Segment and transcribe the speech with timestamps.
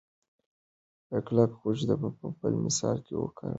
[1.27, 3.49] کلک خج دې په بل مثال کې وکاروئ.